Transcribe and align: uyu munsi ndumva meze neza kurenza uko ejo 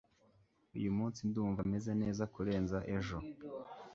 uyu 0.77 0.89
munsi 0.97 1.19
ndumva 1.29 1.61
meze 1.71 1.91
neza 2.01 2.23
kurenza 2.33 2.77
uko 2.81 2.87
ejo 2.95 3.17